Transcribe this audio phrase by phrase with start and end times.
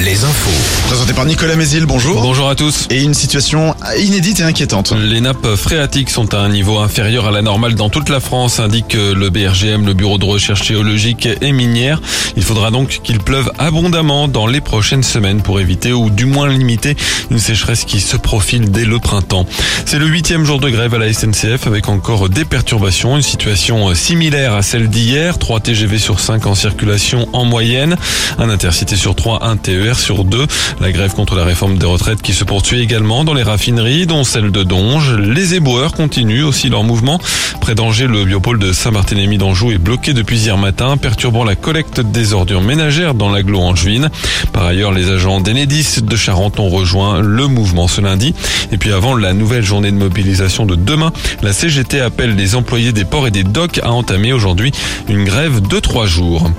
[0.00, 0.86] les infos.
[0.88, 2.20] Présenté par Nicolas Mézil, bonjour.
[2.20, 2.86] Bonjour à tous.
[2.90, 4.92] Et une situation inédite et inquiétante.
[4.92, 8.60] Les nappes phréatiques sont à un niveau inférieur à la normale dans toute la France,
[8.60, 12.02] indique le BRGM, le Bureau de recherche géologique et minière.
[12.36, 16.48] Il faudra donc qu'il pleuve abondamment dans les prochaines semaines pour éviter ou du moins
[16.48, 16.94] limiter
[17.30, 19.46] une sécheresse qui se profile dès le printemps.
[19.86, 23.94] C'est le huitième jour de grève à la SNCF avec encore des perturbations, une situation
[23.94, 27.96] similaire à celle d'hier, 3 TGV sur 5 en circulation en moyenne,
[28.38, 29.56] un intercité sur 3, un
[29.94, 30.46] Sur 2.
[30.80, 34.24] La grève contre la réforme des retraites qui se poursuit également dans les raffineries, dont
[34.24, 35.14] celle de Donge.
[35.14, 37.20] Les éboueurs continuent aussi leur mouvement.
[37.60, 42.00] Près d'Angers, le biopôle de Saint-Barthélemy d'Anjou est bloqué depuis hier matin, perturbant la collecte
[42.00, 44.10] des ordures ménagères dans l'agglo angevine.
[44.52, 48.34] Par ailleurs, les agents d'Enedis de Charente ont rejoint le mouvement ce lundi.
[48.72, 52.92] Et puis avant la nouvelle journée de mobilisation de demain, la CGT appelle les employés
[52.92, 54.72] des ports et des docks à entamer aujourd'hui
[55.08, 56.50] une grève de trois jours.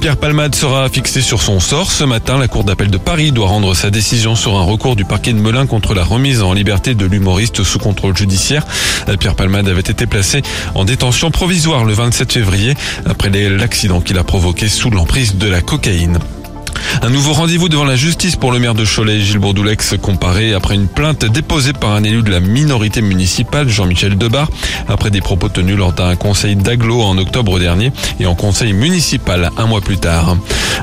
[0.00, 1.90] Pierre Palmade sera fixé sur son sort.
[1.90, 5.06] Ce matin, la Cour d'appel de Paris doit rendre sa décision sur un recours du
[5.06, 8.66] parquet de Melun contre la remise en liberté de l'humoriste sous contrôle judiciaire.
[9.18, 10.42] Pierre Palmade avait été placé
[10.74, 12.74] en détention provisoire le 27 février
[13.06, 16.18] après l'accident qu'il a provoqué sous l'emprise de la cocaïne.
[17.02, 20.74] Un nouveau rendez-vous devant la justice pour le maire de Cholet, Gilles Bourdoulex, comparé après
[20.74, 24.48] une plainte déposée par un élu de la minorité municipale, Jean-Michel Debar,
[24.88, 29.50] après des propos tenus lors d'un conseil d'aglo en octobre dernier et en conseil municipal
[29.56, 30.36] un mois plus tard.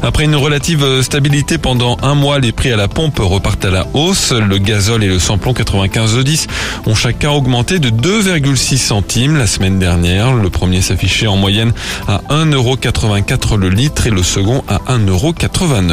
[0.04, 3.88] Après une relative stabilité pendant un mois, les prix à la pompe repartent à la
[3.94, 4.32] hausse.
[4.32, 6.48] Le gazole et le samplon 95 10
[6.86, 10.34] ont chacun augmenté de 2,6 centimes la semaine dernière.
[10.34, 11.74] Le premier s'affichait en moyenne
[12.08, 15.85] à 1,84€ le litre et le second à 1,89€.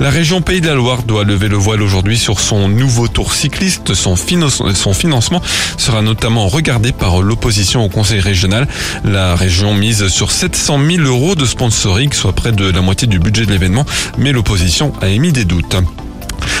[0.00, 3.32] La région Pays de la Loire doit lever le voile aujourd'hui sur son nouveau tour
[3.32, 3.94] cycliste.
[3.94, 5.42] Son, financement
[5.76, 8.66] sera notamment regardé par l'opposition au conseil régional.
[9.04, 13.18] La région mise sur 700 000 euros de sponsoring, soit près de la moitié du
[13.18, 13.86] budget de l'événement,
[14.18, 15.76] mais l'opposition a émis des doutes.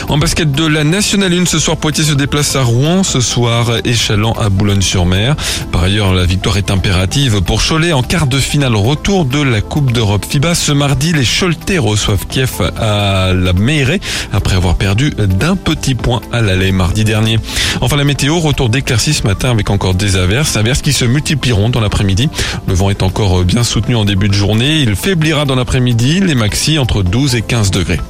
[0.08, 3.02] En basket de la Nationale 1, ce soir, Poitiers se déplace à Rouen.
[3.02, 5.34] Ce soir, Échalant à Boulogne-sur-Mer.
[5.72, 9.60] Par ailleurs, la victoire est impérative pour Cholet en quart de finale retour de la
[9.60, 10.54] Coupe d'Europe FIBA.
[10.54, 14.00] Ce mardi, les Choletais reçoivent Kiev à la Meirée
[14.32, 17.38] après avoir perdu d'un petit point à l'aller mardi dernier.
[17.80, 20.56] Enfin, la météo, retour d'éclaircies ce matin avec encore des averses.
[20.56, 22.28] Averses qui se multiplieront dans l'après-midi.
[22.68, 24.80] Le vent est encore bien soutenu en début de journée.
[24.80, 26.20] Il faiblira dans l'après-midi.
[26.20, 28.00] Les maxi entre 12 et 15 degrés.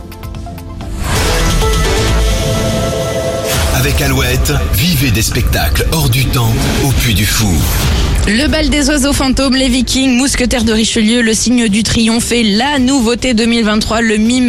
[3.84, 6.55] Avec Alouette, vivez des spectacles hors du temps
[6.87, 7.53] au Puy du Fou.
[8.27, 12.43] Le bal des oiseaux fantômes, les vikings, mousquetaires de Richelieu, le signe du triomphe et
[12.43, 14.43] la nouveauté 2023, le mime